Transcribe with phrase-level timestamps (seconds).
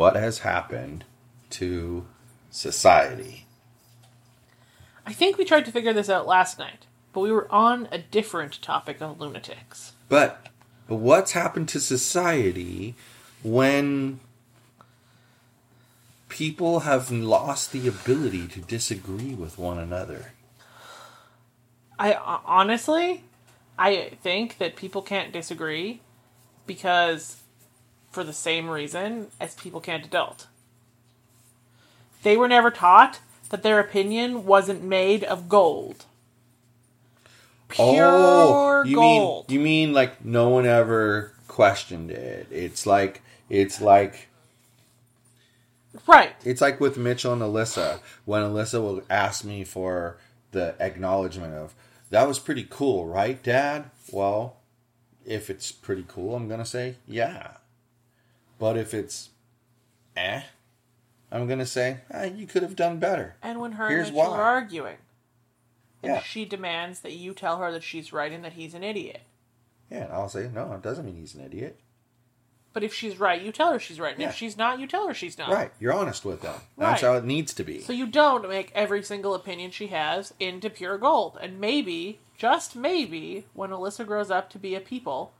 [0.00, 1.04] What has happened
[1.50, 2.06] to
[2.48, 3.44] society?
[5.04, 7.98] I think we tried to figure this out last night, but we were on a
[7.98, 9.92] different topic of lunatics.
[10.08, 10.46] But,
[10.88, 12.94] but what's happened to society
[13.42, 14.20] when
[16.30, 20.32] people have lost the ability to disagree with one another?
[21.98, 23.24] I honestly,
[23.78, 26.00] I think that people can't disagree
[26.66, 27.42] because
[28.10, 30.46] for the same reason as people can't adult.
[32.22, 36.04] They were never taught that their opinion wasn't made of gold.
[37.68, 39.48] Pure Oh, you gold.
[39.48, 42.48] mean you mean like no one ever questioned it?
[42.50, 44.28] It's like it's like
[46.06, 46.34] right.
[46.44, 50.16] it's like with Mitchell and Alyssa when Alyssa will ask me for
[50.50, 51.74] the acknowledgement of
[52.10, 53.84] that was pretty cool, right, Dad?
[54.10, 54.56] Well,
[55.24, 57.52] if it's pretty cool, I'm gonna say yeah.
[58.60, 59.30] But if it's
[60.16, 60.42] eh,
[61.32, 63.34] I'm gonna say ah, you could have done better.
[63.42, 64.38] And when her Here's and Mitchell why.
[64.38, 64.96] are arguing,
[66.02, 68.84] and Yeah, she demands that you tell her that she's right and that he's an
[68.84, 69.22] idiot.
[69.90, 70.04] yeah.
[70.04, 70.72] And I'll say no.
[70.74, 71.80] It doesn't mean he's an idiot.
[72.72, 74.12] But if she's right, you tell her she's right.
[74.12, 74.28] And Yeah.
[74.28, 75.50] if she's not, you tell her she's not.
[75.50, 75.72] Right.
[75.80, 76.54] You're honest with them.
[76.78, 77.08] That's Right.
[77.10, 77.80] how it needs to be.
[77.80, 81.36] So you don't make every single opinion she has into pure gold.
[81.40, 85.32] And maybe, just maybe, when Alyssa grows up to be a people,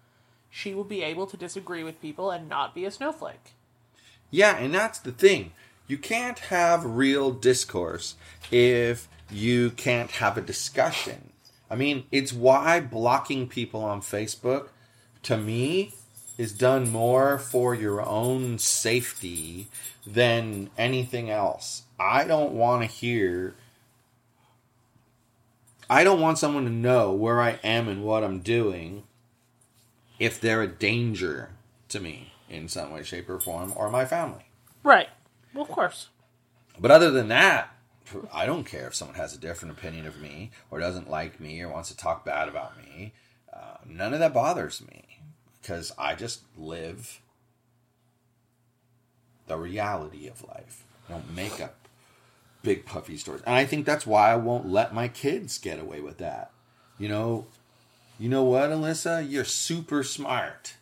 [0.51, 3.55] she will be able to disagree with people and not be a snowflake.
[4.31, 5.53] Yeah, and that's the thing.
[5.87, 8.17] You can't have real discourse
[8.51, 11.31] if you can't have a discussion.
[11.71, 14.69] I mean, it's why blocking people on Facebook,
[15.23, 15.95] to me,
[16.37, 19.69] is done more for your own safety
[20.07, 21.83] than anything else.
[21.99, 23.55] I don't want to hear.
[25.89, 29.05] I don't want someone to know where I am and what I'm doing
[30.21, 31.51] if they're a danger
[31.89, 34.45] to me in some way, shape, or form, or my family.
[34.85, 35.09] Right.
[35.53, 36.09] Well, of course.
[36.79, 37.75] But other than that,
[38.33, 41.61] I don't care if someone has a different opinion of me, or doesn't like me,
[41.63, 43.13] or wants to talk bad about me.
[43.53, 45.21] Uh, none of that bothers me
[45.61, 47.21] because I just live
[49.47, 50.85] the reality of life.
[51.09, 51.89] I don't make up
[52.63, 56.01] big puffy stories, and I think that's why I won't let my kids get away
[56.01, 56.51] with that.
[56.99, 57.47] You know,
[58.21, 59.29] you know what, Alyssa?
[59.29, 60.75] You're super smart,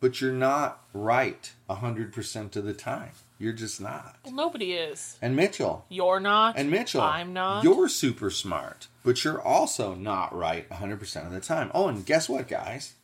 [0.00, 3.10] but you're not right hundred percent of the time.
[3.38, 4.16] You're just not.
[4.24, 5.18] Well, nobody is.
[5.20, 5.84] And Mitchell.
[5.90, 6.56] You're not.
[6.56, 7.02] And Mitchell.
[7.02, 7.62] I'm not.
[7.62, 11.70] You're super smart, but you're also not right 100% of the time.
[11.74, 12.94] Oh, and guess what, guys?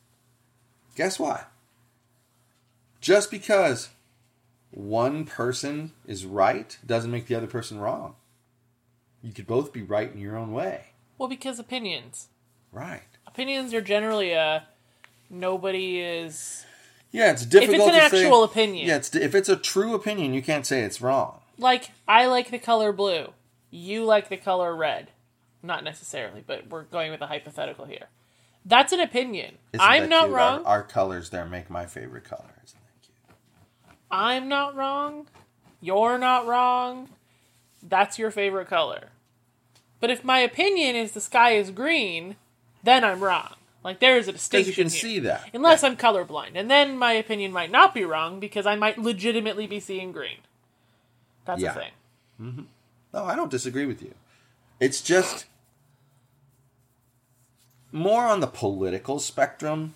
[0.95, 1.51] Guess what?
[2.99, 3.89] Just because
[4.71, 8.15] one person is right doesn't make the other person wrong.
[9.21, 10.93] You could both be right in your own way.
[11.19, 12.29] Well, because opinions.
[12.73, 13.03] Right.
[13.27, 14.67] Opinions are generally a.
[15.29, 16.65] Nobody is.
[17.11, 18.87] Yeah, it's difficult if it's an actual say, opinion.
[18.87, 21.41] Yeah, it's, if it's a true opinion, you can't say it's wrong.
[21.59, 23.33] Like, I like the color blue.
[23.69, 25.11] You like the color red.
[25.61, 28.07] Not necessarily, but we're going with a hypothetical here.
[28.65, 29.57] That's an opinion.
[29.73, 30.35] Isn't I'm not cute?
[30.35, 30.59] wrong.
[30.65, 32.73] Our, our colors there make my favorite colors.
[32.73, 33.95] Thank you.
[34.09, 35.27] I'm not wrong.
[35.81, 37.09] You're not wrong.
[37.81, 39.09] That's your favorite color.
[39.99, 42.35] But if my opinion is the sky is green,
[42.83, 43.55] then I'm wrong.
[43.83, 44.69] Like there is a distinction.
[44.69, 44.99] you can here.
[45.01, 45.49] see that.
[45.53, 46.51] Unless I'm colorblind.
[46.55, 50.37] And then my opinion might not be wrong because I might legitimately be seeing green.
[51.45, 51.73] That's Yeah.
[51.73, 51.91] the thing.
[52.41, 52.61] Mm-hmm.
[53.13, 54.13] No, I don't disagree with you.
[54.79, 55.45] It's just
[57.91, 59.95] more on the political spectrum.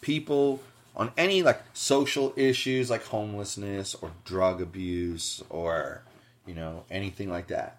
[0.00, 0.60] People
[0.96, 6.02] on any like social issues like homelessness or drug abuse or
[6.46, 7.76] you know anything like that.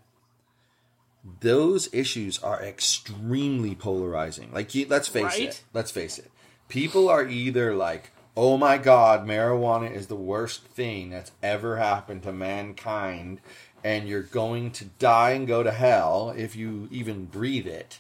[1.42, 4.52] Those issues are extremely polarizing.
[4.52, 5.42] Like let's face Right?
[5.50, 5.64] it.
[5.74, 6.32] Let's face it.
[6.68, 12.24] People are either like, "Oh my god, marijuana is the worst thing that's ever happened
[12.24, 13.42] to mankind."
[13.84, 18.00] and you're going to die and go to hell if you even breathe it.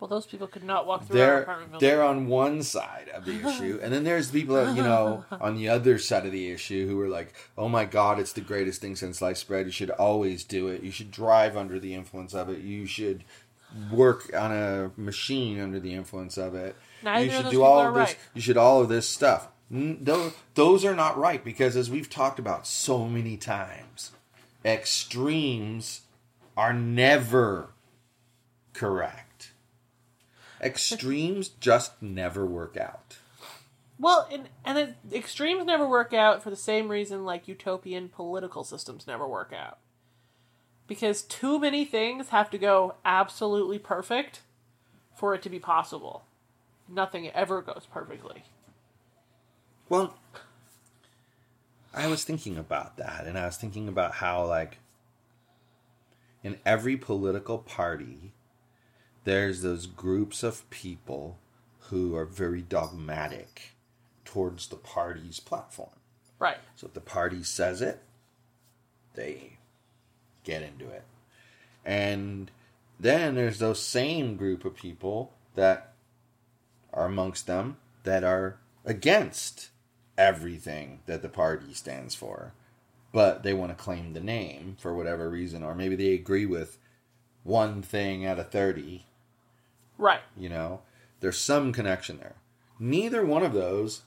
[0.00, 1.88] Well, those people could not walk through our They're apartment building.
[1.88, 5.56] they're on one side of the issue, and then there's people that you know on
[5.56, 8.80] the other side of the issue who are like, "Oh my God, it's the greatest
[8.80, 9.66] thing since sliced bread.
[9.66, 10.82] You should always do it.
[10.82, 12.60] You should drive under the influence of it.
[12.60, 13.24] You should
[13.92, 16.76] work on a machine under the influence of it.
[17.02, 18.10] Neither you should do all of this.
[18.10, 18.18] right.
[18.34, 22.66] You should all of this stuff." Those are not right because, as we've talked about
[22.66, 24.12] so many times,
[24.64, 26.02] extremes
[26.56, 27.70] are never
[28.72, 29.27] correct.
[30.60, 33.18] Extremes just never work out.
[33.98, 38.64] Well, and and it, extremes never work out for the same reason like utopian political
[38.64, 39.78] systems never work out.
[40.86, 44.40] Because too many things have to go absolutely perfect
[45.14, 46.24] for it to be possible.
[46.88, 48.44] Nothing ever goes perfectly.
[49.88, 50.14] Well,
[51.92, 54.78] I was thinking about that, and I was thinking about how, like,
[56.42, 58.32] in every political party,
[59.28, 61.36] there's those groups of people
[61.90, 63.72] who are very dogmatic
[64.24, 65.90] towards the party's platform.
[66.38, 66.56] Right.
[66.76, 68.02] So if the party says it,
[69.14, 69.58] they
[70.44, 71.04] get into it.
[71.84, 72.50] And
[72.98, 75.92] then there's those same group of people that
[76.94, 79.68] are amongst them that are against
[80.16, 82.54] everything that the party stands for.
[83.12, 86.78] But they want to claim the name for whatever reason, or maybe they agree with
[87.42, 89.04] one thing out of 30
[89.98, 90.20] Right.
[90.36, 90.80] you know?
[91.20, 92.36] There's some connection there.
[92.78, 94.02] Neither one of those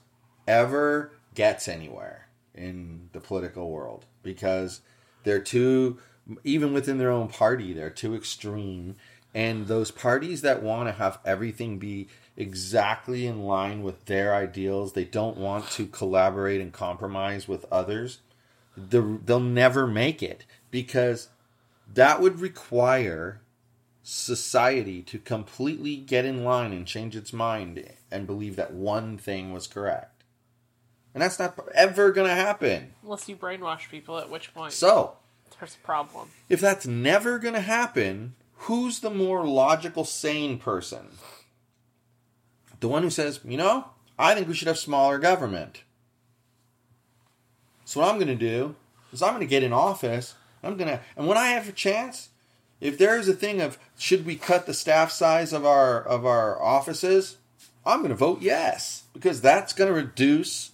[0.48, 4.80] ever gets anywhere in the political world because
[5.24, 5.98] they're too
[6.44, 8.96] even within their own party they're too extreme.
[9.34, 14.94] And those parties that want to have everything be exactly in line with their ideals
[14.94, 18.20] they don't want to collaborate and compromise with others
[18.76, 21.28] the- they'll never make it because
[21.92, 23.42] that would require
[24.02, 29.52] society to completely get in line and change its mind and believe that one thing
[29.52, 30.24] was correct.
[31.14, 32.94] And that's not ever going to happen.
[33.02, 35.16] Unless you brainwash people, at which point So,
[35.58, 36.30] there's a problem.
[36.48, 41.08] if that's never going to happen, who's the more logical, sane person?
[42.80, 45.82] The one who says, you know, I think we should have smaller government.
[47.84, 48.74] So, what I'm going to do
[49.12, 50.34] is I'm going to get in office.
[50.62, 52.30] I'm going to, and when I have a chance,
[52.82, 56.26] if there is a thing of should we cut the staff size of our of
[56.26, 57.36] our offices,
[57.86, 60.72] I'm going to vote yes because that's going to reduce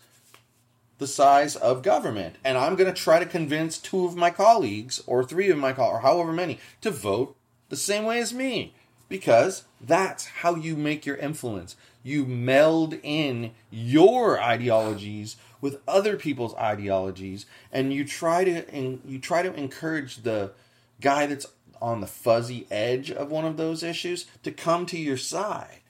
[0.97, 2.37] the size of government.
[2.43, 5.75] And I'm going to try to convince two of my colleagues or three of my
[5.75, 7.37] colleagues or however many to vote
[7.69, 8.73] the same way as me
[9.11, 11.77] because that's how you make your influence.
[12.03, 19.19] You meld in your ideologies with other people's ideologies and you try to and you
[19.19, 20.53] try to encourage the
[21.01, 21.47] guy that's
[21.81, 25.81] on the fuzzy edge of one of those issues to come to your side.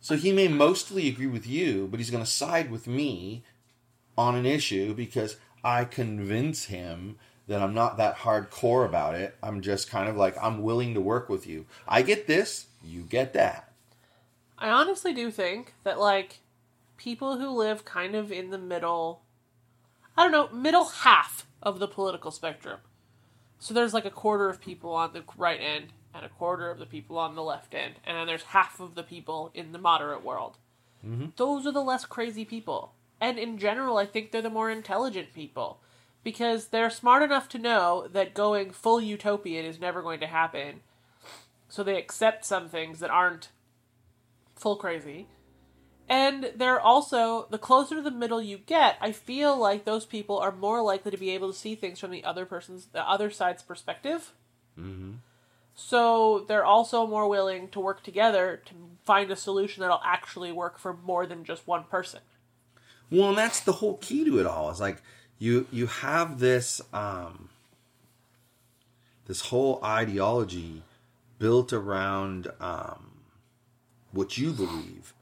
[0.00, 3.42] So he may mostly agree with you, but he's going to side with me
[4.16, 7.16] on an issue because I convince him
[7.48, 9.36] that I'm not that hardcore about it.
[9.42, 11.66] I'm just kind of like, I'm willing to work with you.
[11.88, 13.72] I get this, you get that.
[14.58, 16.40] I honestly do think that like
[16.96, 19.22] people who live kind of in the middle
[20.16, 22.80] I don't know, middle half of the political spectrum.
[23.58, 26.78] So there's like a quarter of people on the right end and a quarter of
[26.78, 29.78] the people on the left end, and then there's half of the people in the
[29.78, 30.56] moderate world.
[31.06, 31.26] Mm-hmm.
[31.36, 32.92] Those are the less crazy people.
[33.20, 35.80] And in general, I think they're the more intelligent people
[36.22, 40.80] because they're smart enough to know that going full utopian is never going to happen.
[41.68, 43.50] So they accept some things that aren't
[44.54, 45.28] full crazy.
[46.08, 50.38] And they're also, the closer to the middle you get, I feel like those people
[50.38, 53.30] are more likely to be able to see things from the other person's, the other
[53.30, 54.32] side's perspective.
[55.74, 60.78] So they're also more willing to work together to find a solution that'll actually work
[60.78, 62.20] for more than just one person.
[63.10, 64.70] Well, and that's the whole key to it all.
[64.70, 65.02] Is like
[65.38, 67.50] you you have this um
[69.26, 70.82] this whole ideology
[71.38, 73.20] built around um
[74.12, 75.12] what you believe.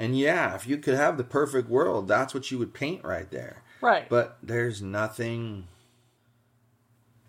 [0.00, 3.30] And yeah, if you could have the perfect world, that's what you would paint right
[3.30, 3.62] there.
[3.82, 4.08] Right.
[4.08, 5.68] But there's nothing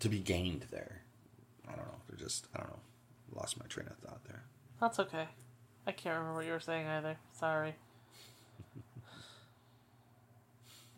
[0.00, 1.02] to be gained there.
[1.68, 2.00] I don't know.
[2.08, 2.78] They're just I don't know.
[3.34, 4.44] Lost my train of thought there.
[4.80, 5.28] That's okay.
[5.86, 7.18] I can't remember what you were saying either.
[7.32, 7.74] Sorry.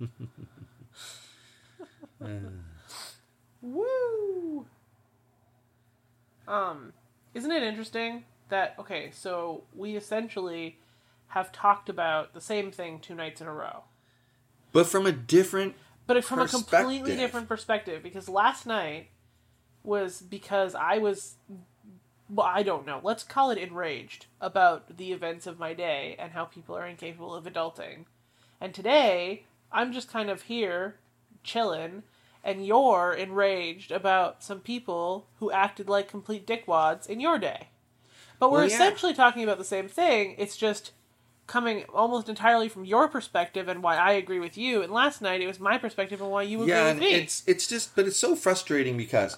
[3.63, 4.67] Woo!
[6.47, 6.93] Um,
[7.35, 10.79] isn't it interesting that okay, so we essentially
[11.35, 13.83] have talked about the same thing two nights in a row.
[14.73, 15.75] But from a different
[16.07, 19.09] But from a completely different perspective, because last night
[19.83, 21.35] was because I was,
[22.29, 26.33] well, I don't know, let's call it enraged about the events of my day and
[26.33, 28.05] how people are incapable of adulting.
[28.61, 30.97] And today, I'm just kind of here,
[31.43, 32.05] chilling,
[32.45, 37.69] and you're enraged about some people who acted like complete dickwads in your day.
[38.39, 38.75] But we're Well, yeah.
[38.75, 40.93] essentially talking about the same thing, it's just
[41.47, 44.83] coming almost entirely from your perspective and why I agree with you.
[44.83, 47.15] And last night it was my perspective and why you agree yeah, with me.
[47.15, 49.37] it's it's just, but it's so frustrating because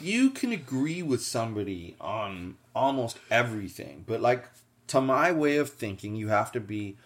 [0.00, 4.48] you can agree with somebody on almost everything, but like
[4.88, 6.96] to my way of thinking, you have to be.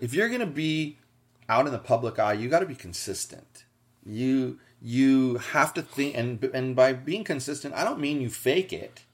[0.00, 0.98] If you're gonna be
[1.48, 3.64] out in the public eye, you got to be consistent.
[4.04, 8.72] You you have to think, and and by being consistent, I don't mean you fake
[8.72, 9.04] it.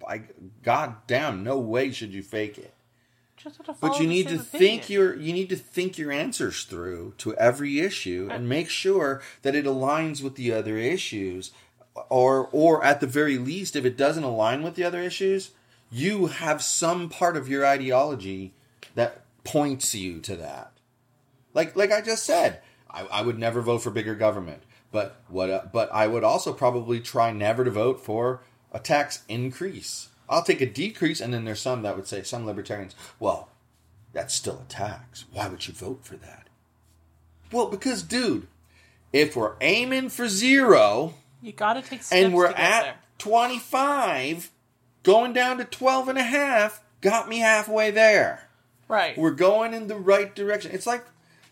[0.00, 0.22] By
[0.62, 2.74] God damn, no way should you fake it.
[3.80, 4.44] But you need to opinion.
[4.44, 9.22] think your you need to think your answers through to every issue and make sure
[9.42, 11.50] that it aligns with the other issues
[12.08, 15.52] or or at the very least if it doesn't align with the other issues,
[15.90, 18.52] you have some part of your ideology
[18.94, 20.72] that points you to that.
[21.54, 24.62] Like like I just said, I, I would never vote for bigger government.
[24.92, 29.22] But what uh, but I would also probably try never to vote for a tax
[29.28, 30.08] increase.
[30.28, 33.48] I'll take a decrease, and then there's some that would say some libertarians, well,
[34.12, 35.24] that's still a tax.
[35.32, 36.48] Why would you vote for that?
[37.52, 38.46] Well, because dude,
[39.12, 42.94] if we're aiming for zero you got to take steps and we're at there.
[43.18, 44.50] 25,
[45.02, 48.48] going down to 12 and a half got me halfway there.
[48.88, 49.16] Right.
[49.16, 50.72] We're going in the right direction.
[50.72, 51.04] It's like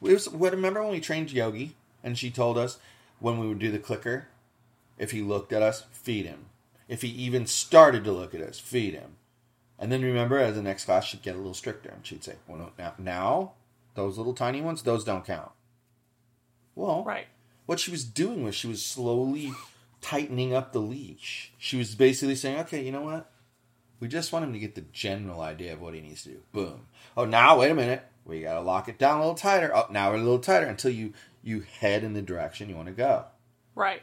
[0.02, 2.78] it was, what remember when we trained Yogi and she told us
[3.18, 4.28] when we would do the clicker,
[4.98, 6.46] if he looked at us, feed him.
[6.88, 9.16] If he even started to look at us, feed him.
[9.78, 12.37] And then remember, as the next class, she'd get a little stricter and she'd say,
[12.49, 13.52] "Well, no, now, now
[13.95, 15.52] those little tiny ones, those don't count."
[16.75, 17.26] Well, right.
[17.66, 19.52] what she was doing was she was slowly
[20.00, 21.52] tightening up the leash.
[21.59, 23.30] She was basically saying, okay, you know what?
[24.00, 26.40] We just want him to get the general idea of what he needs to do.
[26.52, 26.87] Boom.
[27.16, 28.04] Oh, now wait a minute.
[28.25, 29.75] We gotta lock it down a little tighter.
[29.75, 32.88] Oh, now we're a little tighter until you you head in the direction you want
[32.88, 33.25] to go.
[33.75, 34.02] Right.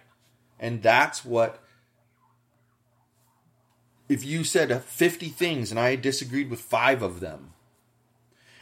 [0.59, 1.61] And that's what.
[4.07, 7.53] If you said 50 things and I disagreed with five of them,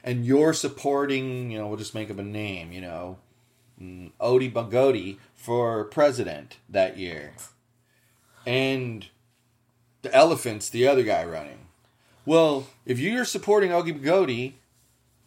[0.04, 3.18] and you're supporting, you know, we'll just make up a name, you know,
[3.82, 7.34] mm, Odie Bugoti for president that year,
[8.46, 9.08] and
[10.02, 11.68] the elephant's the other guy running.
[12.26, 14.54] Well, if you're supporting Odie Bugoti,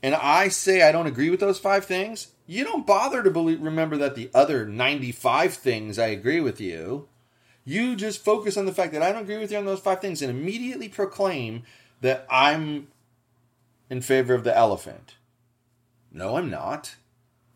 [0.03, 3.61] and I say I don't agree with those five things, you don't bother to believe,
[3.61, 7.09] remember that the other 95 things I agree with you.
[7.67, 10.01] You just focus on the fact that I don't agree with you on those five
[10.01, 11.65] things and immediately proclaim
[12.01, 12.87] that I'm
[13.91, 15.17] in favor of the elephant.
[16.13, 16.95] No, I'm not.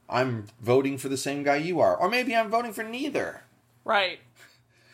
[0.08, 1.96] I'm voting for the same guy you are.
[1.96, 3.44] Or maybe I'm voting for neither.
[3.84, 4.18] Right.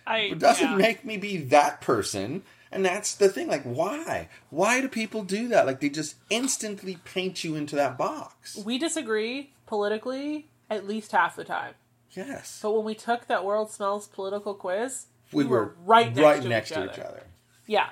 [0.07, 0.77] I It doesn't yeah.
[0.77, 2.43] make me be that person.
[2.71, 3.49] And that's the thing.
[3.49, 4.29] Like, why?
[4.51, 5.65] Why do people do that?
[5.65, 8.57] Like, they just instantly paint you into that box.
[8.57, 11.73] we disagree politically at least half the time.
[12.13, 12.61] Yes.
[12.63, 16.21] But when we took that World's Smallest Political Quiz, we, we were, were right next
[16.21, 16.93] right to next each to other.
[16.93, 17.23] each other.
[17.67, 17.89] yeah.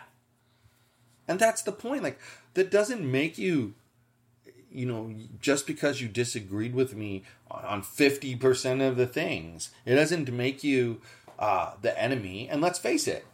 [1.26, 2.02] And that's the point.
[2.02, 2.18] Like,
[2.52, 3.75] that doesn't make you,
[4.71, 10.30] you know, just because you disagreed with me on 50% of the things, it doesn't
[10.30, 11.00] make you
[11.38, 12.49] uh, the enemy.
[12.49, 13.25] And let's face it,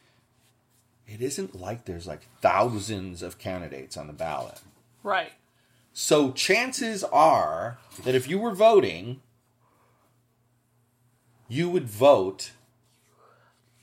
[1.06, 4.60] it isn't like there's like thousands of candidates on the ballot.
[5.02, 5.32] Right.
[5.92, 9.20] So chances are that if you were voting,
[11.48, 12.52] you would vote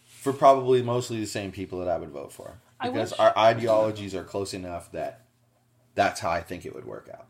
[0.06, 2.60] for probably mostly the same people that I would vote for.
[2.82, 5.26] Because our ideologies are close enough that
[5.94, 7.28] that's how I think it would work out.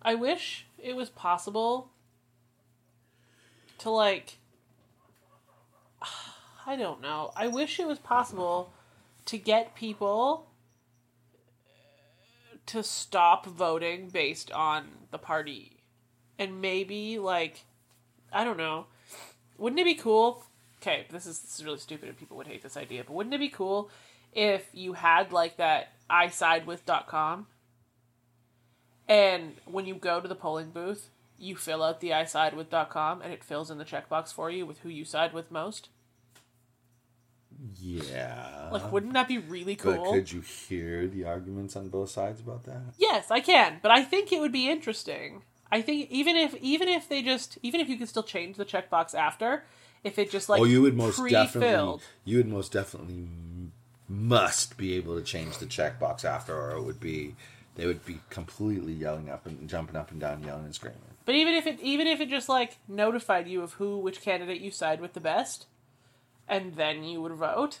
[0.00, 1.90] I wish it was possible
[3.78, 4.38] to like
[6.66, 7.32] I don't know.
[7.36, 8.72] I wish it was possible
[9.26, 10.46] to get people
[12.66, 15.78] to stop voting based on the party.
[16.38, 17.64] And maybe like
[18.32, 18.86] I don't know.
[19.58, 20.44] Wouldn't it be cool?
[20.80, 23.34] Okay, this is, this is really stupid and people would hate this idea, but wouldn't
[23.34, 23.90] it be cool
[24.32, 27.46] if you had like that isidewith.com
[29.08, 33.44] and when you go to the polling booth, you fill out the isidewith.com and it
[33.44, 35.88] fills in the checkbox for you with who you side with most.
[37.76, 38.70] Yeah.
[38.72, 40.12] Like, wouldn't that be really but cool?
[40.12, 42.94] could you hear the arguments on both sides about that?
[42.98, 45.42] Yes, I can, but I think it would be interesting.
[45.72, 48.66] I think even if even if they just even if you could still change the
[48.66, 49.64] checkbox after,
[50.04, 51.46] if it just like oh, you would most pre-filled.
[51.46, 53.26] definitely, you would most definitely
[54.06, 57.34] must be able to change the checkbox after, or it would be,
[57.76, 61.00] they would be completely yelling up and jumping up and down, yelling and screaming.
[61.24, 64.60] But even if it even if it just like notified you of who which candidate
[64.60, 65.64] you side with the best,
[66.46, 67.78] and then you would vote,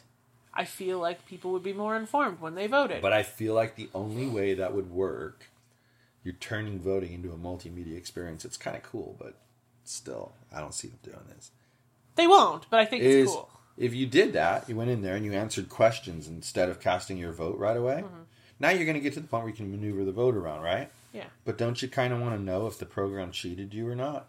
[0.54, 3.02] I feel like people would be more informed when they voted.
[3.02, 5.50] But I feel like the only way that would work,
[6.24, 8.44] you're turning voting into a multimedia experience.
[8.44, 9.34] It's kind of cool, but
[9.84, 11.50] still, I don't see them doing this.
[12.16, 12.68] they won't.
[12.70, 13.50] But I think Is it's cool.
[13.76, 17.18] if you did that, you went in there and you answered questions instead of casting
[17.18, 18.02] your vote right away.
[18.04, 18.22] Mm-hmm.
[18.60, 20.62] Now you're going to get to the point where you can maneuver the vote around,
[20.62, 20.88] right?
[21.12, 21.24] Yeah.
[21.44, 24.28] But don't you kind of want to know if the program cheated you or not?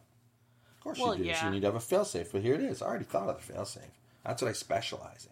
[0.78, 1.34] Of course Well, you do.
[1.36, 2.32] So you need to have a failsafe.
[2.32, 2.82] But here it is.
[2.82, 3.82] I already thought of the failsafe.
[4.26, 5.28] That's what I specialize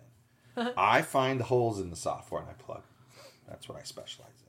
[0.55, 0.71] in.
[0.77, 2.83] I find the holes in the software and I plug.
[3.49, 4.40] That's what I specialize in,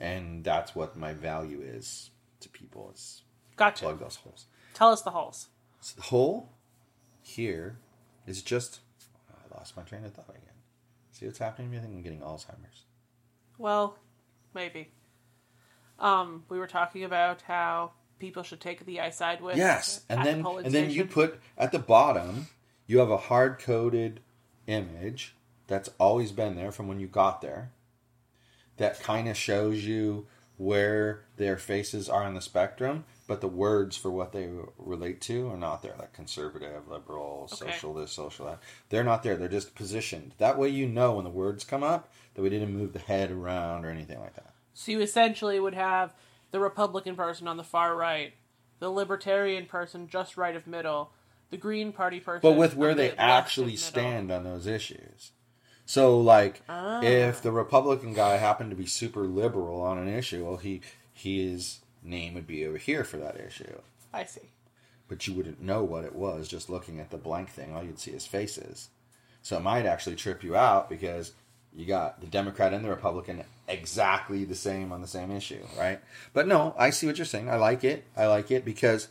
[0.00, 3.22] and that's what my value is to people is
[3.56, 3.84] Gotcha.
[3.84, 4.46] plug those holes.
[4.74, 5.48] Tell us the holes.
[5.80, 6.50] So the hole
[7.22, 7.78] here
[8.26, 8.80] is just.
[9.30, 10.42] I lost my train of thought again.
[11.12, 11.78] See what's happening to me?
[11.78, 12.84] I think I'm getting Alzheimer's.
[13.56, 13.98] Well,
[14.54, 14.90] maybe.
[15.98, 19.56] Um, we were talking about how people should take the I side with.
[19.56, 22.46] Yes, and at the then and then you put at the bottom
[22.88, 24.20] you have a hard coded
[24.66, 25.36] image
[25.68, 27.70] that's always been there from when you got there.
[28.78, 33.96] That kind of shows you where their faces are on the spectrum, but the words
[33.96, 35.94] for what they relate to are not there.
[35.98, 37.70] Like conservative, liberal, Okay.
[37.70, 38.58] social this, social that.
[38.88, 39.36] They're not there.
[39.36, 40.34] They're just positioned.
[40.38, 43.30] That way, you know when the words come up that we didn't move the head
[43.30, 44.52] around or anything like that.
[44.74, 46.12] So you essentially would have
[46.50, 48.32] the Republican person on the far right,
[48.80, 51.12] the Libertarian person just right of middle,
[51.50, 52.40] the Green Party person.
[52.42, 55.32] but with where they the left of actually stand on those issues.
[55.88, 57.00] So, like, Ah.
[57.02, 60.82] if the Republican guy happened to be super liberal on an issue, well, he
[61.14, 63.80] his name would be over here for that issue,
[64.12, 64.50] I see.
[65.08, 67.74] but you wouldn't know what it was just looking at the blank thing.
[67.74, 68.90] All you'd see is faces.
[69.42, 71.32] So it might actually trip you out because
[71.74, 76.00] you got the Democrat and the Republican exactly the same on the same issue, right?
[76.34, 77.48] But no, I see what you're saying.
[77.48, 78.04] I like it.
[78.14, 79.08] I like it because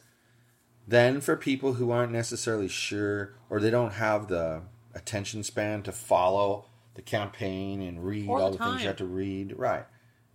[0.88, 4.62] then for people who aren't necessarily sure or they don't have the
[4.98, 9.06] attention span to follow the campaign and read all the the things you have to
[9.06, 9.86] read, right?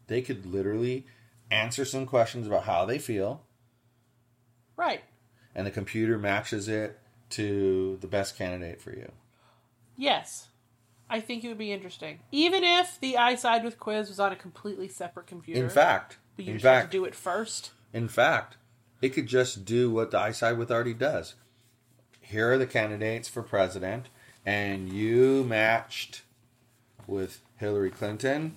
[0.07, 1.07] They could literally
[1.51, 3.43] answer some questions about how they feel
[4.77, 5.03] Right.
[5.55, 6.99] and the computer matches it
[7.31, 9.13] to the best candidate for you.
[9.97, 10.49] Yes.
[11.11, 12.21] I think it would be interesting.
[12.31, 15.63] Even if the I side with quiz was on a completely separate computer.
[15.63, 17.73] In fact, but you in just have fact, to do it first.
[17.93, 18.57] In fact,
[19.03, 21.35] it could just do what the I side with already does.
[22.21, 24.09] Here are the candidates for president,
[24.45, 26.23] and you matched
[27.07, 28.57] with Hillary Clinton,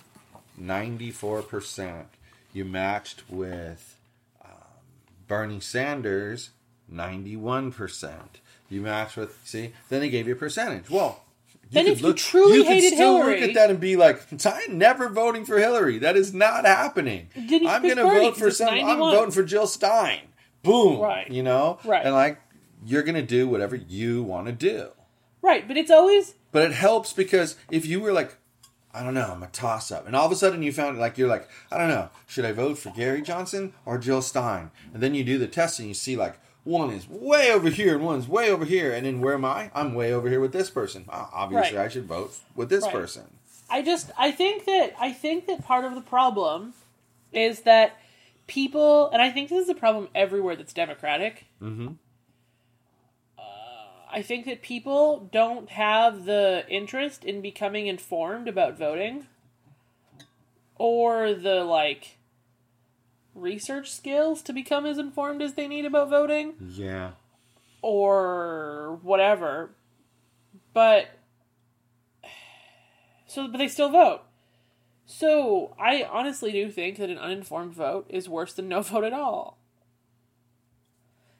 [0.56, 2.08] ninety-four percent.
[2.52, 3.98] You matched with
[4.44, 4.50] um,
[5.28, 6.50] Bernie Sanders,
[6.88, 8.40] ninety-one percent.
[8.68, 9.72] You matched with see.
[9.88, 10.90] Then they gave you a percentage.
[10.90, 11.22] Well.
[11.68, 14.22] Then could if you truly you hated still Hillary- look at that and be like,
[14.46, 15.98] "I'm never voting for Hillary.
[15.98, 17.28] That is not happening.
[17.36, 18.68] I'm going to vote for some.
[18.68, 20.20] I'm voting for Jill Stein.
[20.62, 21.00] Boom.
[21.00, 21.28] Right.
[21.28, 21.80] You know.
[21.84, 22.04] Right.
[22.06, 22.38] And like,
[22.84, 24.90] you're going to do whatever you want to do.
[25.46, 28.36] Right, but it's always But it helps because if you were like,
[28.92, 31.16] I don't know, I'm a toss up, and all of a sudden you found like
[31.16, 34.72] you're like, I don't know, should I vote for Gary Johnson or Jill Stein?
[34.92, 37.94] And then you do the test and you see like one is way over here
[37.94, 39.70] and one's way over here, and then where am I?
[39.72, 41.04] I'm way over here with this person.
[41.08, 41.84] Uh, Obviously, Right.
[41.84, 42.92] I should vote with this Right.
[42.92, 43.22] person.
[43.70, 46.74] I just I think that I think that part of the problem
[47.32, 47.98] is that
[48.48, 51.44] people and I think this is a problem everywhere that's democratic.
[51.62, 51.92] Mm-hmm.
[54.12, 59.26] I think that people don't have the interest in becoming informed about voting
[60.76, 62.18] or the like
[63.34, 67.12] research skills to become as informed as they need about voting Yeah.
[67.82, 69.70] or whatever.
[70.72, 71.06] But
[73.26, 74.22] so but they still vote.
[75.04, 79.12] So I honestly do think that an uninformed vote is worse than no vote at
[79.12, 79.55] all.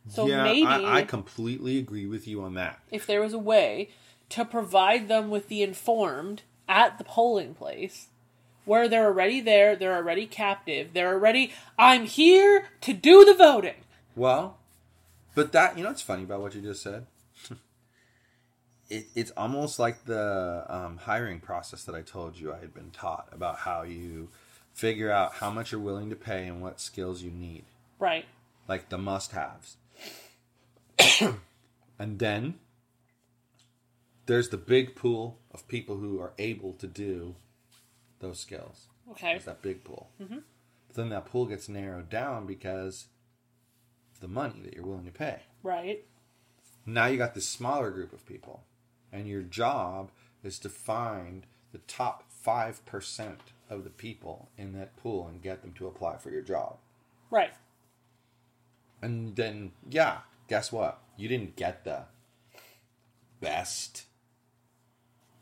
[0.08, 2.80] So yeah, maybe I, I completely agree with you on that.
[2.90, 3.90] if there was a way
[4.30, 8.08] to provide them with the informed at the polling place
[8.64, 13.76] where they're already there, they're already captive, they're already I'm here to do the voting.
[14.14, 14.58] Well,
[15.34, 17.06] but that you know it's funny about what you just said?
[18.88, 22.90] it, it's almost like the um, hiring process that I told you I had been
[22.90, 24.28] taught about how you
[24.72, 27.64] figure out how much you're willing to pay and what skills you need,
[27.98, 28.26] Right.
[28.68, 29.76] like the must-haves.
[31.98, 32.54] and then
[34.26, 37.36] there's the big pool of people who are able to do
[38.20, 38.86] those skills.
[39.10, 39.32] Okay.
[39.32, 40.10] There's that big pool.
[40.20, 40.38] Mm-hmm.
[40.88, 43.06] But then that pool gets narrowed down because
[44.20, 45.40] the money that you're willing to pay.
[45.62, 46.04] Right.
[46.84, 48.62] Now you got this smaller group of people,
[49.12, 50.10] and your job
[50.42, 53.36] is to find the top 5%
[53.68, 56.76] of the people in that pool and get them to apply for your job.
[57.30, 57.52] Right.
[59.02, 61.00] And then, yeah, guess what?
[61.16, 62.04] You didn't get the
[63.40, 64.04] best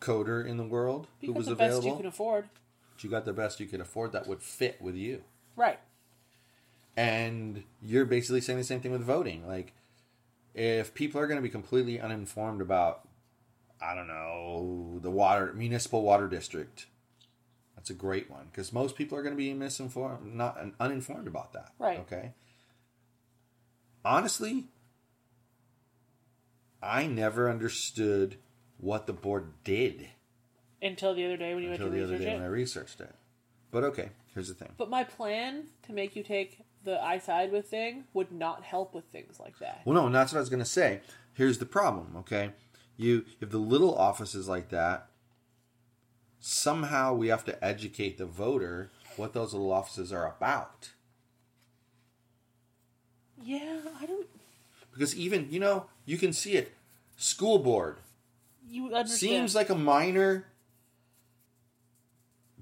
[0.01, 1.89] coder in the world who Because was the best available.
[1.91, 2.49] you can afford.
[2.95, 5.23] but you got the best you could afford that would fit with you.
[5.57, 5.81] Right.
[6.97, 9.47] And you're basically saying the same thing with voting.
[9.47, 9.73] Like,
[10.55, 13.09] if people are going to be completely uninformed about,
[13.83, 16.87] I don't know, the water municipal water district.
[17.75, 21.53] That's a great one because most people are going to be misinformed, not uninformed about
[21.55, 21.73] that.
[21.79, 21.99] Right.
[22.01, 22.33] Okay.
[24.05, 24.67] Honestly,
[26.85, 28.37] I never understood
[28.79, 30.09] what the board did
[30.83, 32.35] Until the other day when you until went the other day it.
[32.35, 33.15] when I researched it.
[33.71, 34.73] But okay, here's the thing.
[34.77, 38.95] But my plan to make you take the I side with thing would not help
[38.95, 39.81] with things like that.
[39.85, 41.01] Well, no, and that's what I was going to say.
[41.33, 42.51] Here's the problem, okay?
[42.97, 45.09] You if the little offices like that,
[46.39, 50.93] somehow we have to educate the voter what those little offices are about.
[53.43, 54.27] Yeah, I don't.
[54.95, 56.73] Because even, you know, you can see it.
[57.17, 57.99] School board
[58.69, 59.11] You understand?
[59.11, 60.47] seems like a minor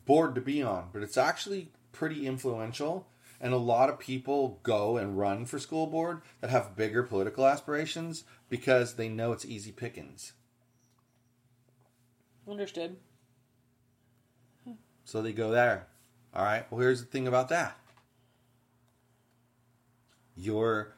[0.05, 3.07] board to be on, but it's actually pretty influential.
[3.41, 7.45] And a lot of people go and run for school board that have bigger political
[7.47, 10.33] aspirations because they know it's easy pickings.
[12.49, 12.97] understood.
[15.05, 15.89] So they go there.
[16.35, 16.71] All right.
[16.71, 17.77] Well, here's the thing about that.
[20.37, 20.95] You're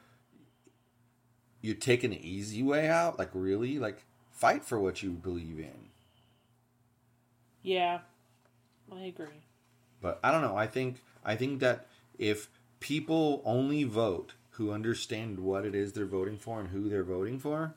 [1.64, 3.18] you're taking an easy way out.
[3.18, 5.88] Like really, like fight for what you believe in.
[7.62, 8.00] Yeah,
[8.92, 9.44] I agree.
[10.02, 10.56] But I don't know.
[10.56, 11.86] I think I think that
[12.18, 12.48] if
[12.80, 17.38] people only vote who understand what it is they're voting for and who they're voting
[17.38, 17.74] for,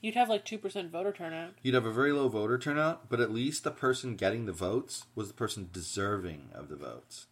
[0.00, 1.54] You'd have like two percent voter turnout.
[1.62, 3.08] you'd have a very low voter turnout.
[3.08, 7.26] But at least the person getting the votes was the person deserving of the votes.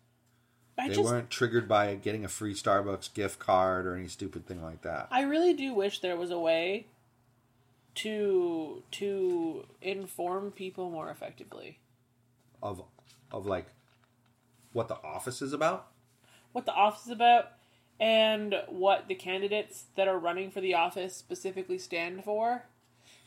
[0.78, 4.46] I they just, weren't triggered by getting a free Starbucks gift card or any stupid
[4.46, 5.08] thing like that.
[5.10, 6.86] I really do wish there was a way
[7.96, 11.78] to to inform people more effectively.
[12.62, 12.82] Of
[13.30, 13.66] of like
[14.72, 15.88] what the office is about.
[16.52, 17.52] what the office is about
[17.98, 22.64] and what the candidates that are running for the office specifically stand for,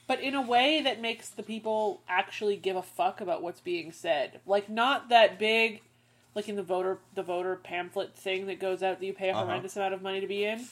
[0.08, 3.92] but in a way that makes the people actually give a fuck about what's being
[3.92, 4.40] said.
[4.46, 5.82] Like not that big
[6.36, 9.34] like in the voter the voter pamphlet thing that goes out that you pay a
[9.34, 9.46] Uh-huh.
[9.46, 10.66] horrendous amount of money to be in.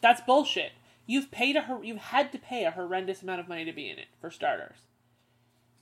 [0.00, 0.72] That's bullshit.
[1.06, 3.88] You've paid a hor- you've had to pay a horrendous amount of money to be
[3.90, 4.76] in it for starters.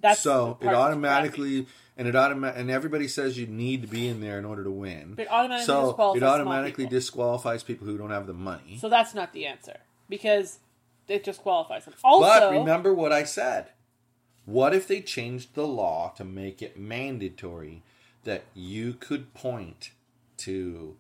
[0.01, 1.67] That's so it automatically
[1.99, 4.71] and it automa- and everybody says you need to be in there in order to
[4.71, 5.13] win.
[5.15, 6.99] But it automatically so disqualifies it automatically people.
[6.99, 8.79] disqualifies people who don't have the money.
[8.81, 9.77] So that's not the answer
[10.09, 10.59] because
[11.07, 11.95] it just qualifies them.
[12.03, 13.67] Also, but remember what I said.
[14.47, 17.83] What if they changed the law to make it mandatory
[18.25, 19.91] that you could point
[20.39, 20.97] to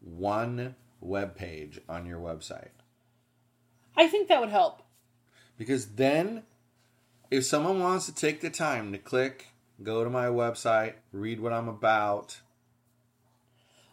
[0.00, 2.68] one web page on your website?
[3.96, 4.82] I think that would help.
[5.56, 6.44] Because then,
[7.30, 9.48] if someone wants to take the time to click,
[9.82, 12.40] go to my website, read what I'm about,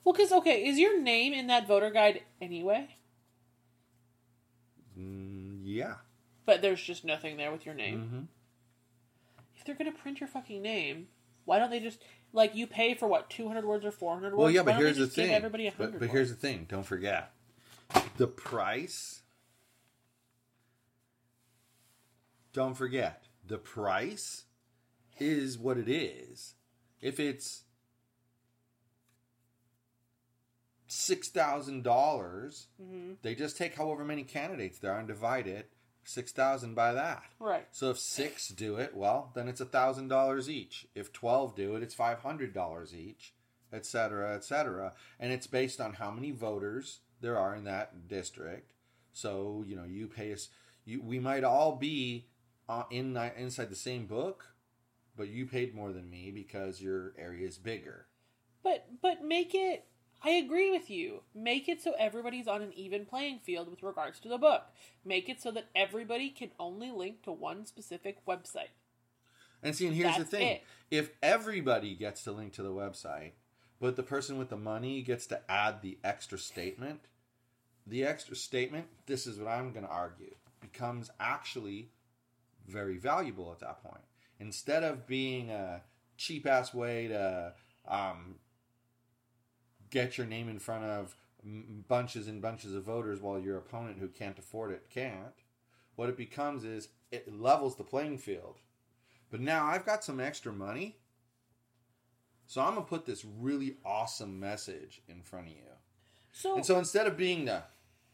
[0.03, 2.89] Well, because okay, is your name in that voter guide anyway?
[4.97, 5.95] mm, yeah.
[6.45, 7.99] But there's just nothing there with your name.
[8.01, 8.19] hmm
[9.57, 11.07] If they're gonna print your fucking name,
[11.45, 12.03] why don't they just
[12.35, 14.37] like you pay for what two hundred words or four hundred words?
[14.37, 15.31] Well, yeah, but here's the thing.
[15.33, 16.65] Everybody But, but here's the thing.
[16.69, 17.31] Don't forget
[18.17, 19.21] the price.
[22.53, 24.43] Don't forget the price
[25.19, 26.53] is what it is.
[27.01, 27.63] If it's
[30.87, 33.13] six thousand dollars, Mm-hmm.
[33.21, 35.71] they just take however many candidates there are and divide it
[36.05, 37.23] six thousand by that.
[37.39, 37.67] right.
[37.71, 40.87] So if six do it, well, then it's a thousand dollars each.
[40.95, 43.33] If twelve do it, it's five hundred dollars each,
[43.73, 44.93] etc., etc.
[45.19, 48.71] And it's based on how many voters there are in that district.
[49.11, 50.49] So you know, you pay us.
[50.85, 52.27] You we might all be
[52.69, 54.53] uh, in inside the same book,
[55.17, 58.07] but you paid more than me because your area is bigger.
[58.63, 59.85] But but make it.
[60.25, 61.21] I agree with you.
[61.35, 64.63] Make it so everybody's on an even playing field with regards to the book.
[65.05, 68.73] Make it so that everybody can only link to one specific website.
[69.61, 70.63] And see, and here's That's the thing: it.
[70.89, 73.33] if everybody gets to link to the website,
[73.79, 77.01] but the person with the money gets to add the extra statement,
[77.85, 81.89] the extra statement, this is what I'm going to argue, becomes actually
[82.67, 84.03] very valuable at that point.
[84.39, 85.83] Instead of being a
[86.17, 87.53] cheap ass way to
[87.87, 88.35] um,
[89.95, 91.15] get your name in front of
[91.87, 95.43] bunches and bunches of voters while your opponent who can't afford it can't,
[95.95, 98.57] what it becomes is it levels the playing field.
[99.31, 100.97] But now I've got some extra money.
[102.45, 105.59] So I'm going to put this really awesome message in front of you.
[106.33, 107.63] So, And so instead of being the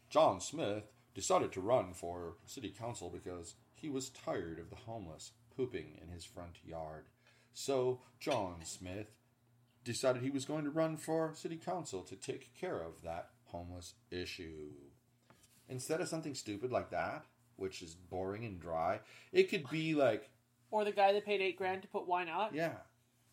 [0.08, 0.84] John Smith
[1.16, 6.14] decided to run for city council because he was tired of the homeless pooping in
[6.14, 7.06] his front yard.
[7.52, 9.08] So John Smith
[9.84, 13.94] decided he was going to run for city council to take care of that homeless
[14.10, 14.70] issue.
[15.68, 17.24] Instead of something stupid like that,
[17.56, 19.00] which is boring and dry.
[19.32, 20.28] It could be like
[20.70, 22.54] Or the guy that paid eight grand to put why not?
[22.54, 22.76] yeah.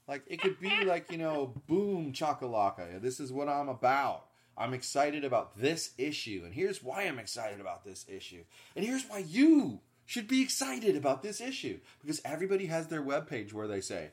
[0.07, 2.99] Like it could be like, you know, boom chakalaka.
[3.01, 4.25] This is what I'm about.
[4.57, 8.43] I'm excited about this issue and here's why I'm excited about this issue.
[8.75, 13.53] And here's why you should be excited about this issue because everybody has their webpage
[13.53, 14.09] where they say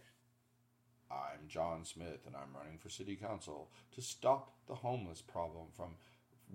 [1.11, 5.91] I'm John Smith and I'm running for city council to stop the homeless problem from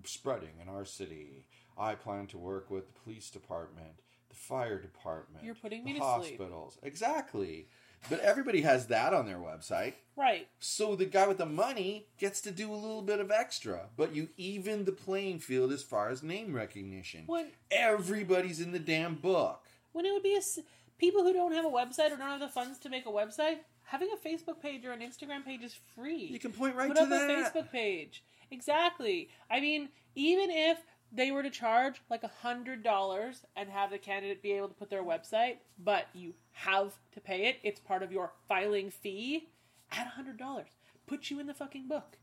[0.06, 1.46] spreading in our city.
[1.78, 6.00] I plan to work with the police department, the fire department, You're putting me the
[6.00, 6.38] to sleep.
[6.38, 6.78] hospitals.
[6.84, 7.68] Exactly.
[8.10, 9.94] But everybody has that on their website.
[10.18, 10.48] Right.
[10.60, 14.16] So the guy with the money gets to do a little bit of extra, but
[14.16, 17.24] you even the playing field as far as name recognition.
[17.28, 19.66] When- Everybody's in the damn book.
[19.94, 20.60] When it would be a s-
[20.98, 23.60] people who don't have a website or don't have the funds to make a website,
[23.92, 26.24] having a Facebook page or an Instagram page is free.
[26.32, 27.30] You can point right Put to up that.
[27.30, 28.24] a Facebook page.
[28.50, 29.28] Exactly.
[29.50, 30.78] I mean, even if
[31.12, 34.74] they were to charge like a hundred dollars and have the candidate be able to
[34.74, 39.50] put their website, but you have to pay it, it's part of your filing fee.
[39.92, 40.68] At a hundred dollars.
[41.06, 42.18] Put you in the fucking book.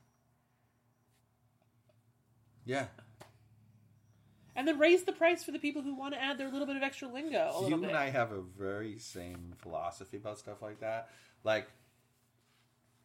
[2.65, 2.87] Yeah.
[4.57, 6.77] And then raise the price for the people who want to add their little bit
[6.77, 7.91] of extra lingo a little you bit.
[7.91, 11.11] and I have a very same philosophy about stuff like that.
[11.45, 11.69] Like,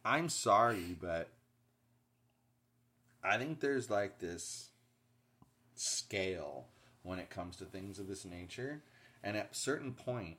[0.04, 1.28] I'm sorry, but
[3.22, 4.68] I think there's like this
[5.74, 6.66] scale
[7.02, 8.82] when it comes to things of this nature,
[9.22, 10.38] and at a certain point,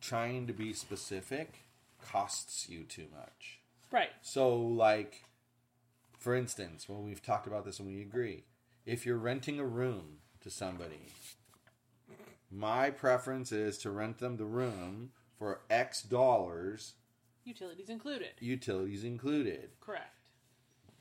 [0.00, 1.66] trying to be specific
[2.02, 3.58] costs you too much.
[3.90, 4.10] right.
[4.22, 5.24] So, like,
[6.18, 8.44] for instance, when we've talked about this and we agree,
[8.84, 11.12] if you're renting a room to somebody,
[12.50, 16.94] my preference is to rent them the room for X dollars,
[17.44, 18.30] Utilities included.
[18.40, 19.70] utilities included.
[19.80, 20.30] Correct.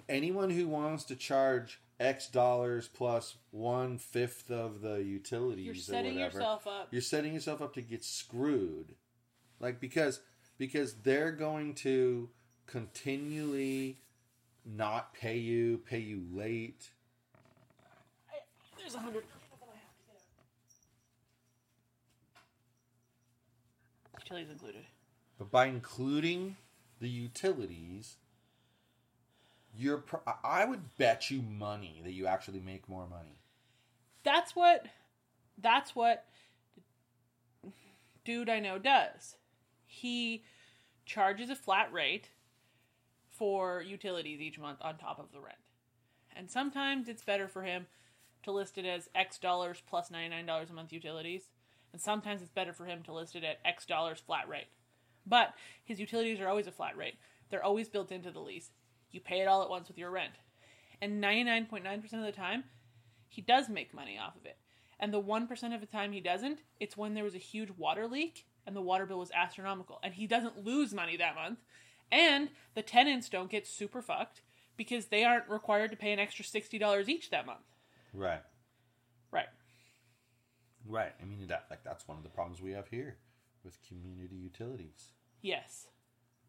[0.08, 5.78] Anyone who wants to charge X dollars plus one fifth of the utilities You're or
[5.78, 6.88] setting whatever, yourself up.
[6.92, 8.94] you're setting yourself up to get screwed.
[9.60, 10.20] Like because
[10.58, 12.30] because they're going to
[12.68, 13.98] continually
[14.66, 16.90] not pay you, pay you late.
[18.30, 18.38] I,
[18.78, 19.24] there's a hundred.
[24.26, 24.86] Utilities included.
[25.38, 26.58] But by including
[27.00, 28.18] the utilities,
[29.78, 30.04] you're
[30.44, 33.40] I would bet you money that you actually make more money.
[34.24, 34.88] That's what.
[35.62, 36.26] That's what.
[38.24, 39.36] Dude I know does.
[39.86, 40.44] He
[41.06, 42.30] charges a flat rate
[43.30, 45.58] for utilities each month on top of the rent.
[46.36, 47.86] And sometimes it's better for him
[48.44, 51.50] to list it as X dollars plus $99 a month utilities.
[51.96, 54.68] And sometimes it's better for him to list it at X dollars flat rate.
[55.26, 57.14] But his utilities are always a flat rate.
[57.50, 58.72] They're always built into the lease.
[59.12, 60.34] You pay it all at once with your rent.
[61.02, 62.66] And 99.9% of the time,
[63.30, 64.58] he does make money off of it.
[65.00, 68.10] And the 1% of the time he doesn't, it's when there was a huge water
[68.10, 70.00] leak and the water bill was astronomical.
[70.04, 71.60] And he doesn't lose money that month.
[72.12, 74.42] And the tenants don't get super fucked
[74.76, 77.64] because they aren't required to pay an extra $60 each that month.
[78.14, 78.42] Right.
[80.88, 81.14] Right.
[81.22, 83.18] I mean that like that's one of the problems we have here
[83.64, 85.10] with community utilities.
[85.42, 85.88] Yes.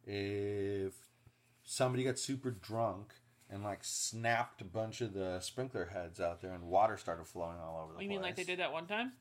[0.05, 0.95] If
[1.65, 3.15] somebody got super drunk
[3.51, 7.59] and like snapped a bunch of the sprinkler heads out there and water started flowing
[7.59, 8.05] all over the You place.
[8.05, 9.13] You mean like they did that one time?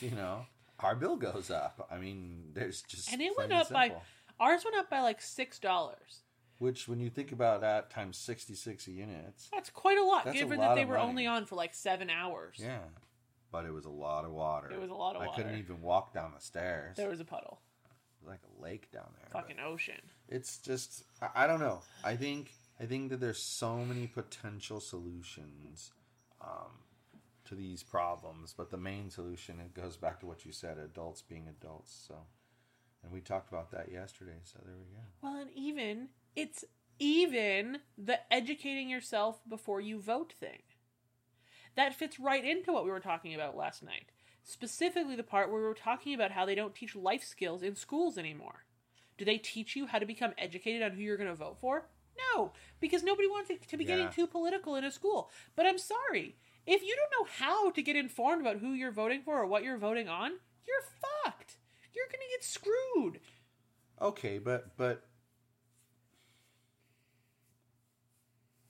[0.00, 0.46] You know,
[0.80, 1.86] our bill goes up.
[1.90, 3.92] I mean, there's just And it went up by
[4.40, 6.20] ours went up by like six dollars.
[6.58, 10.36] Which when you think about that times sixty six units, That's quite a lot, That's
[10.36, 11.08] a given lot that they were money.
[11.08, 12.56] only on for like seven hours.
[12.60, 12.78] yeah.
[13.52, 14.70] But it was a lot of water.
[14.70, 15.30] It was a lot of water.
[15.32, 16.96] I couldn't even walk down the stairs.
[16.96, 17.60] There was a puddle.
[17.86, 19.28] It was like a lake down there.
[19.32, 20.00] Fucking ocean.
[20.28, 21.80] It's just I, I don't know.
[22.04, 25.92] I think I think that there's so many potential solutions
[26.42, 26.72] um,
[27.46, 31.22] to these problems, but the main solution it goes back to what you said: adults
[31.22, 32.04] being adults.
[32.08, 32.16] So,
[33.02, 34.40] and we talked about that yesterday.
[34.42, 35.02] So there we go.
[35.22, 36.64] Well, and even it's
[36.98, 40.62] even the educating yourself before you vote thing.
[41.74, 44.10] That fits right into what we were talking about last night.
[44.42, 47.74] Specifically, the part where we were talking about how they don't teach life skills in
[47.74, 48.64] schools anymore.
[49.18, 51.88] Do they teach you how to become educated on who you're going to vote for?
[52.34, 55.30] No, because nobody wants it to be getting too political in a school.
[55.54, 56.36] But I'm sorry.
[56.66, 59.62] If you don't know how to get informed about who you're voting for or what
[59.62, 60.32] you're voting on,
[60.66, 61.56] you're fucked.
[61.94, 63.20] You're going to get screwed.
[64.00, 65.05] Okay, but but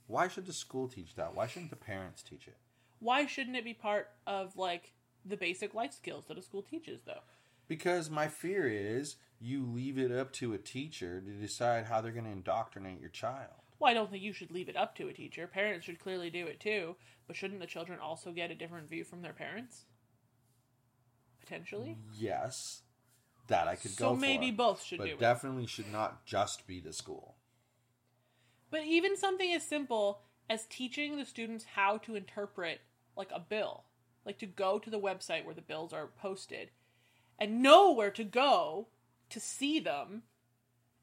[0.07, 1.35] why should the school teach that?
[1.35, 2.57] Why shouldn't the parents teach it?
[2.99, 4.93] why shouldn't it be part of like
[5.25, 7.21] the basic life skills that a school teaches though
[7.69, 12.11] Because my fear is you leave it up to a teacher to decide how they're
[12.13, 13.53] going to indoctrinate your child.
[13.79, 15.47] Well, I don't think you should leave it up to a teacher.
[15.47, 19.05] Parents should clearly do it too, but shouldn't the children also get a different view
[19.05, 19.85] from their parents?
[21.41, 21.99] Potentially?
[22.19, 22.83] Yes.
[23.49, 24.21] That I could So go for.
[24.21, 25.21] maybe both should but do it.
[25.21, 27.36] definitely should not just be the school.
[28.71, 32.81] But even something as simple as teaching the students how to interpret
[33.17, 33.85] like a bill,
[34.25, 36.71] like to go to the website where the bills are posted
[37.39, 38.89] and know where to go
[39.31, 40.23] to see them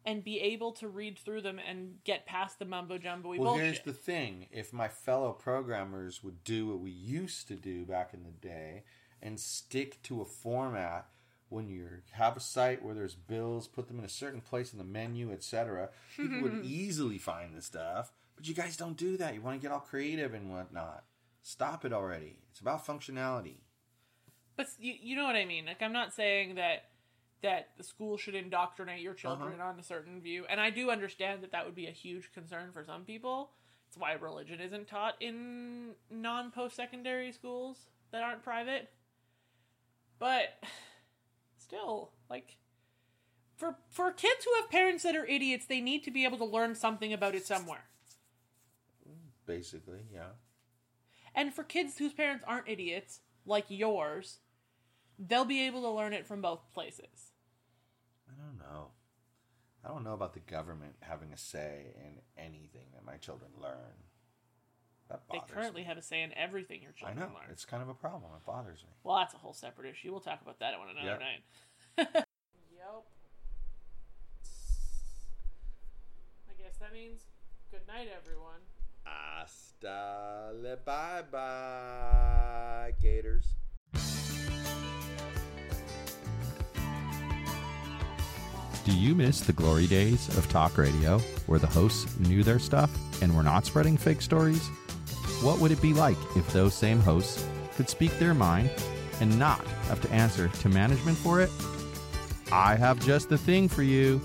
[0.05, 3.63] and be able to read through them and get past the mumbo jumbo Well, bullshit.
[3.63, 8.13] here's the thing: if my fellow programmers would do what we used to do back
[8.13, 8.83] in the day
[9.21, 11.07] and stick to a format
[11.53, 14.79] when you have a site where there's bills, put them in a certain place in
[14.79, 18.11] the menu, etc., people would easily find the stuff.
[18.35, 19.35] But you guys don't do that.
[19.35, 21.03] You want to get all creative and whatnot.
[21.43, 22.37] Stop it already.
[22.49, 23.57] It's about functionality.
[24.55, 25.65] But you, you know what I mean.
[25.65, 26.85] Like I'm not saying that
[27.41, 29.35] that the school should indoctrinate your uh-huh.
[29.35, 32.31] children on a certain view, and I do understand that that would be a huge
[32.33, 33.51] concern for some people.
[33.89, 37.77] It's why religion isn't taught in non post secondary schools
[38.11, 38.89] that aren't private.
[40.19, 40.63] But
[41.73, 42.57] still, like
[43.55, 46.45] for for kids who have parents that are idiots, they need to be able to
[46.45, 47.85] learn something about it somewhere.
[49.45, 50.33] Basically, yeah.
[51.35, 54.37] And for kids whose parents aren't idiots, like yours,
[55.19, 57.31] they'll be able to learn it from both places.
[58.29, 58.89] I don't know.
[59.83, 64.03] I don't know about the government having a say in anything that my children learn.
[65.09, 65.87] That They bothers currently me.
[65.87, 67.35] have a say in everything your I children know.
[67.35, 67.49] learn.
[67.51, 68.31] It's kind of a problem.
[68.35, 68.89] It bothers me.
[69.03, 70.11] Well, that's a whole separate issue.
[70.11, 71.19] We'll talk about that on another Yep.
[71.19, 71.43] night.
[72.73, 73.05] yep.
[76.49, 77.23] I guess that means
[77.71, 78.61] good night, everyone.
[79.05, 83.55] Hasta le bye bye, Gators.
[88.85, 92.91] Do you miss the glory days of talk radio where the hosts knew their stuff
[93.21, 94.69] and were not spreading fake stories?
[95.43, 98.71] What would it be like if those same hosts could speak their mind
[99.19, 101.51] and not have to answer to management for it?
[102.49, 104.21] I have just the thing for you.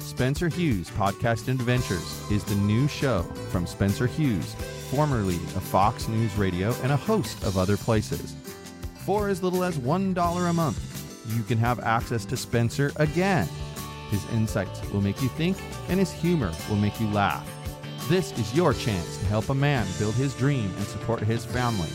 [0.00, 4.56] Spencer Hughes Podcast Adventures is the new show from Spencer Hughes,
[4.90, 8.34] formerly of Fox News Radio and a host of other places.
[9.04, 13.48] For as little as $1 a month, you can have access to Spencer again.
[14.10, 15.56] His insights will make you think,
[15.88, 17.48] and his humor will make you laugh.
[18.08, 21.88] This is your chance to help a man build his dream and support his family.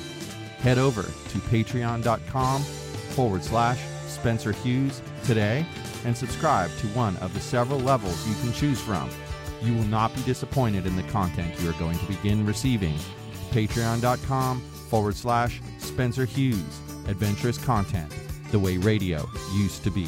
[0.57, 5.65] Head over to patreon.com forward slash Spencer Hughes today
[6.03, 9.09] and subscribe to one of the several levels you can choose from.
[9.61, 12.97] You will not be disappointed in the content you are going to begin receiving.
[13.51, 16.81] Patreon.com forward slash Spencer Hughes.
[17.07, 18.13] Adventurous content,
[18.51, 20.07] the way radio used to be.